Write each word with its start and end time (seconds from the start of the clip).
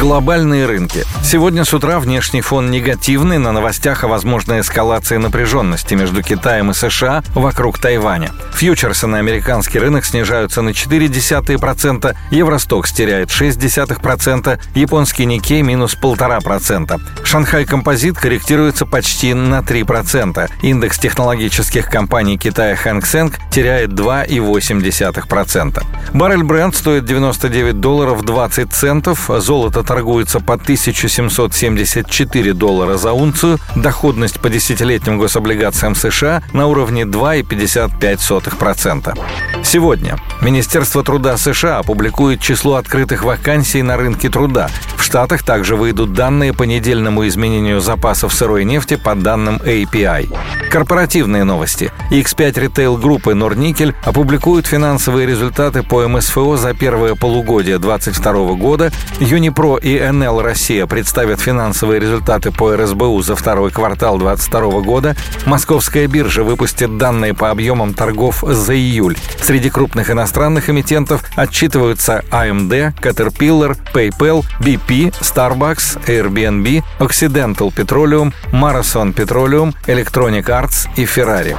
Глобальные 0.00 0.66
рынки. 0.66 1.04
Сегодня 1.24 1.64
с 1.64 1.74
утра 1.74 1.98
внешний 1.98 2.40
фон 2.40 2.70
негативный 2.70 3.38
на 3.38 3.50
новостях 3.50 4.04
о 4.04 4.08
возможной 4.08 4.60
эскалации 4.60 5.16
напряженности 5.16 5.94
между 5.94 6.22
Китаем 6.22 6.70
и 6.70 6.74
США 6.74 7.24
вокруг 7.34 7.80
Тайваня. 7.80 8.30
Фьючерсы 8.54 9.08
на 9.08 9.18
американский 9.18 9.80
рынок 9.80 10.04
снижаются 10.04 10.62
на 10.62 10.68
0,4%, 10.68 12.14
Евростокс 12.30 12.92
теряет 12.92 13.30
0,6%, 13.30 14.60
японский 14.76 15.24
Никей 15.26 15.62
минус 15.62 15.96
1,5%. 16.00 17.00
Шанхай 17.24 17.64
Композит 17.64 18.16
корректируется 18.18 18.86
почти 18.86 19.34
на 19.34 19.60
3%. 19.60 20.48
Индекс 20.62 20.98
технологических 21.00 21.90
компаний 21.90 22.38
Китая 22.38 22.76
Хэнк 22.76 23.04
Сэнк 23.04 23.34
теряет 23.50 23.90
2,8%. 23.90 25.82
Баррель 26.14 26.44
бренд 26.44 26.76
стоит 26.76 27.04
99 27.04 27.80
долларов 27.80 28.22
20 28.22 28.72
центов, 28.72 29.28
золото 29.38 29.82
торгуется 29.88 30.38
по 30.40 30.54
1774 30.54 32.52
доллара 32.52 32.98
за 32.98 33.14
унцию, 33.14 33.58
доходность 33.74 34.38
по 34.38 34.50
десятилетним 34.50 35.18
гособлигациям 35.18 35.94
США 35.94 36.42
на 36.52 36.66
уровне 36.66 37.04
2,55%. 37.04 39.18
Сегодня 39.64 40.18
Министерство 40.42 41.02
труда 41.02 41.38
США 41.38 41.78
опубликует 41.78 42.42
число 42.42 42.74
открытых 42.74 43.24
вакансий 43.24 43.80
на 43.82 43.96
рынке 43.96 44.28
труда. 44.28 44.68
В 44.98 45.02
Штатах 45.02 45.42
также 45.42 45.74
выйдут 45.74 46.12
данные 46.12 46.52
по 46.52 46.64
недельному 46.64 47.26
изменению 47.26 47.80
запасов 47.80 48.34
сырой 48.34 48.66
нефти 48.66 48.96
по 48.96 49.14
данным 49.14 49.56
API. 49.56 50.28
Корпоративные 50.70 51.44
новости. 51.44 51.90
X5 52.10 52.60
ритейл 52.60 52.96
группы 52.98 53.34
Норникель 53.34 53.94
опубликуют 54.04 54.66
финансовые 54.66 55.26
результаты 55.26 55.82
по 55.82 56.06
МСФО 56.06 56.58
за 56.58 56.74
первое 56.74 57.14
полугодие 57.14 57.78
2022 57.78 58.54
года. 58.54 58.92
Юнипро 59.18 59.76
и 59.76 59.98
НЛ 59.98 60.42
Россия 60.42 60.86
представят 60.86 61.40
финансовые 61.40 62.00
результаты 62.00 62.50
по 62.50 62.76
РСБУ 62.76 63.22
за 63.22 63.34
второй 63.34 63.70
квартал 63.70 64.18
2022 64.18 64.80
года. 64.80 65.16
Московская 65.46 66.06
биржа 66.06 66.42
выпустит 66.42 66.98
данные 66.98 67.32
по 67.32 67.50
объемам 67.50 67.94
торгов 67.94 68.44
за 68.46 68.74
июль. 68.74 69.16
Среди 69.40 69.70
крупных 69.70 70.10
иностранных 70.10 70.68
эмитентов 70.68 71.24
отчитываются 71.34 72.24
AMD, 72.30 72.94
Caterpillar, 73.00 73.78
PayPal, 73.94 74.44
BP, 74.60 75.14
Starbucks, 75.20 76.04
Airbnb, 76.06 76.82
Occidental 76.98 77.72
Petroleum, 77.74 78.34
Marathon 78.52 79.14
Petroleum, 79.14 79.74
Electronic 79.86 80.57
Arts 80.58 80.88
и 80.96 81.04
Ferrari. 81.04 81.56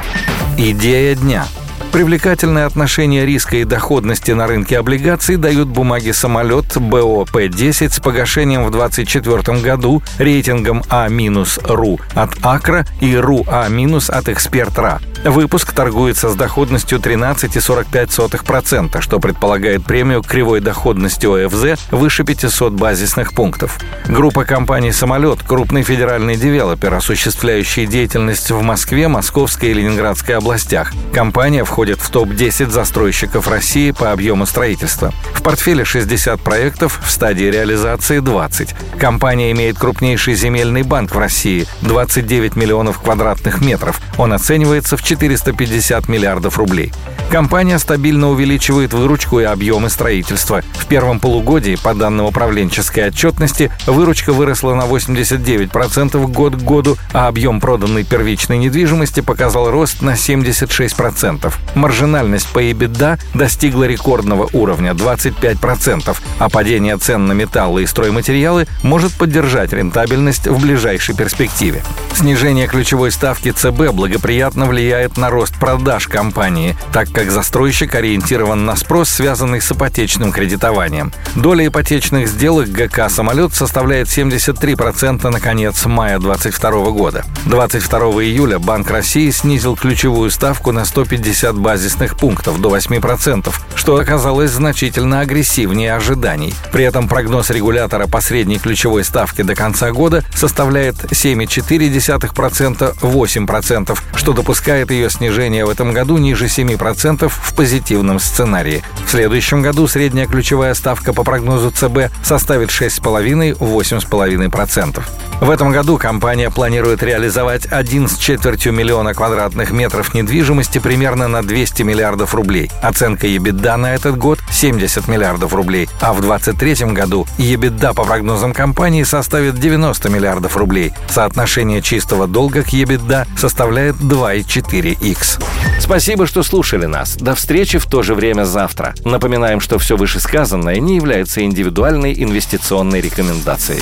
Идея 0.58 1.16
дня– 1.16 1.46
Привлекательное 1.92 2.68
отношение 2.68 3.26
риска 3.26 3.58
и 3.58 3.64
доходности 3.64 4.32
на 4.32 4.46
рынке 4.46 4.78
облигаций 4.78 5.38
дают 5.38 5.70
бумаги 5.70 6.12
самолет 6.12 6.78
БОП-10 6.78 7.90
с 7.90 8.00
погашением 8.00 8.64
в 8.66 8.72
2024 8.72 9.60
году 9.62 10.04
рейтингом 10.20 10.84
А-РУ 10.88 12.00
от 12.14 12.38
Акра 12.44 12.86
и 13.02 13.16
РУ-А- 13.16 13.70
от 14.10 14.30
Экспертра. 14.30 15.02
Выпуск 15.24 15.72
торгуется 15.74 16.30
с 16.30 16.36
доходностью 16.36 17.00
13,45%, 17.00 19.02
что 19.02 19.20
предполагает 19.20 19.84
премию 19.84 20.24
кривой 20.24 20.62
доходности 20.62 21.26
ОФЗ 21.26 21.82
выше 21.92 22.24
500 22.24 22.72
базисных 22.74 23.34
пунктов. 23.34 23.78
Группа 24.08 24.46
компаний 24.46 24.94
«Самолет»— 24.94 25.40
крупный 25.48 25.84
федеральный 25.84 26.38
девелопер, 26.38 26.94
осуществляющий 26.94 27.86
деятельность 27.86 28.50
в 28.50 28.62
Москве, 28.62 29.10
Московской 29.10 29.72
и 29.72 29.74
Ленинградской 29.74 30.38
областях. 30.38 30.94
Компания 31.14 31.66
входит 31.66 32.00
в 32.00 32.10
топ-10 32.10 32.70
застройщиков 32.70 33.50
России 33.50 33.92
по 33.92 34.14
объему 34.14 34.46
строительства. 34.46 35.14
В 35.34 35.44
портфеле 35.44 35.84
60 35.84 36.40
проектов, 36.40 37.02
в 37.06 37.12
стадии 37.12 37.46
реализации 37.46 38.20
20. 38.20 38.74
Компания 38.98 39.52
имеет 39.52 39.78
крупнейший 39.78 40.36
земельный 40.36 40.84
банк 40.84 41.14
в 41.14 41.20
России– 41.20 41.68
29 41.82 42.56
миллионов 42.56 43.02
квадратных 43.02 43.60
метров. 43.60 44.00
Он 44.18 44.32
оценивается 44.32 44.96
в 44.96 45.09
450 45.10 46.08
миллиардов 46.08 46.60
рублей. 46.60 46.92
Компания 47.32 47.78
стабильно 47.78 48.30
увеличивает 48.30 48.94
выручку 48.94 49.40
и 49.40 49.44
объемы 49.44 49.90
строительства. 49.90 50.64
В 50.74 50.86
первом 50.88 51.20
полугодии, 51.20 51.78
по 51.82 51.94
данным 51.94 52.26
управленческой 52.26 53.08
отчетности, 53.08 53.72
выручка 53.88 54.34
выросла 54.34 54.76
на 54.76 54.84
89% 54.84 56.28
год 56.28 56.56
к 56.56 56.60
году, 56.60 56.98
а 57.14 57.28
объем 57.28 57.60
проданной 57.60 58.04
первичной 58.04 58.58
недвижимости 58.58 59.22
показал 59.22 59.72
рост 59.72 60.02
на 60.02 60.12
76%. 60.12 61.54
Маржинальность 61.76 62.48
по 62.52 62.64
EBITDA 62.64 63.20
достигла 63.34 63.86
рекордного 63.86 64.50
уровня 64.54 64.92
25%, 64.92 66.18
а 66.40 66.50
падение 66.50 66.98
цен 66.98 67.28
на 67.28 67.34
металлы 67.34 67.84
и 67.84 67.88
стройматериалы 67.88 68.68
может 68.84 69.14
поддержать 69.14 69.74
рентабельность 69.74 70.48
в 70.48 70.60
ближайшей 70.60 71.16
перспективе. 71.16 71.84
Снижение 72.16 72.68
ключевой 72.68 73.12
ставки 73.12 73.52
ЦБ 73.52 73.92
благоприятно 73.94 74.66
влияет 74.66 74.99
на 75.18 75.30
рост 75.30 75.58
продаж 75.60 76.08
компании, 76.08 76.76
так 76.92 77.12
как 77.12 77.32
застройщик 77.32 77.96
ориентирован 77.96 78.66
на 78.66 78.76
спрос, 78.76 79.10
связанный 79.10 79.62
с 79.62 79.72
ипотечным 79.72 80.32
кредитованием. 80.32 81.12
Доля 81.36 81.68
ипотечных 81.68 82.28
сделок 82.28 82.70
ГК 82.70 83.10
«Самолет» 83.10 83.54
составляет 83.54 84.08
73% 84.08 85.30
на 85.30 85.40
конец 85.40 85.86
мая 85.86 86.20
2022 86.20 86.92
года. 86.92 87.26
22 87.46 88.00
июля 88.24 88.60
Банк 88.60 88.90
России 88.92 89.30
снизил 89.32 89.76
ключевую 89.76 90.32
ставку 90.32 90.72
на 90.72 90.86
150 90.86 91.56
базисных 91.56 92.18
пунктов 92.18 92.60
до 92.60 92.76
8%, 92.76 93.54
что 93.76 93.98
оказалось 93.98 94.52
значительно 94.52 95.22
агрессивнее 95.22 95.96
ожиданий. 95.96 96.54
При 96.72 96.84
этом 96.84 97.08
прогноз 97.08 97.50
регулятора 97.50 98.08
по 98.08 98.22
средней 98.22 98.60
ключевой 98.60 99.04
ставке 99.04 99.44
до 99.44 99.56
конца 99.56 99.92
года 99.92 100.24
составляет 100.36 100.96
7,4%, 100.96 102.96
8%, 103.00 104.00
что 104.16 104.34
допускает 104.34 104.89
ее 104.92 105.10
снижение 105.10 105.66
в 105.66 105.70
этом 105.70 105.94
году 105.94 106.18
ниже 106.18 106.46
7% 106.46 107.30
в 107.30 107.54
позитивном 107.54 108.20
сценарии. 108.20 108.84
В 109.06 109.12
следующем 109.12 109.62
году 109.62 109.88
средняя 109.88 110.28
ключевая 110.28 110.74
ставка 110.74 111.14
по 111.14 111.24
прогнозу 111.24 111.72
ЦБ 111.72 112.12
составит 112.24 112.70
6,5-8,5%. 112.70 115.29
В 115.42 115.50
этом 115.50 115.72
году 115.72 115.98
компания 115.98 116.50
планирует 116.50 117.02
реализовать 117.02 117.66
один 117.72 118.10
с 118.10 118.18
четвертью 118.18 118.74
миллиона 118.74 119.14
квадратных 119.14 119.72
метров 119.72 120.14
недвижимости 120.14 120.80
примерно 120.80 121.30
на 121.30 121.42
200 121.44 121.82
миллиардов 121.84 122.36
рублей. 122.36 122.70
Оценка 122.82 123.26
EBITDA 123.26 123.78
на 123.78 123.94
этот 123.96 124.18
год 124.18 124.40
70 124.52 125.08
миллиардов 125.08 125.54
рублей, 125.54 125.88
а 126.02 126.12
в 126.12 126.20
2023 126.20 126.94
году 126.94 127.26
EBITDA 127.38 127.94
по 127.94 128.04
прогнозам 128.04 128.54
компании 128.54 129.04
составит 129.04 129.58
90 129.58 130.10
миллиардов 130.10 130.58
рублей. 130.58 130.92
Соотношение 131.08 131.82
чистого 131.82 132.28
долга 132.28 132.64
к 132.64 132.74
EBITDA 132.74 133.26
составляет 133.38 133.96
2,4x. 133.96 135.42
Спасибо, 135.80 136.28
что 136.28 136.44
слушали 136.44 136.86
нас. 136.86 137.16
До 137.16 137.34
встречи 137.34 137.80
в 137.80 137.86
то 137.86 138.04
же 138.04 138.14
время 138.14 138.44
завтра. 138.44 138.94
Напоминаем, 139.06 139.62
что 139.62 139.80
все 139.80 139.96
вышесказанное 139.96 140.80
не 140.82 140.98
является 140.98 141.42
индивидуальной 141.42 142.14
инвестиционной 142.22 143.00
рекомендацией. 143.00 143.82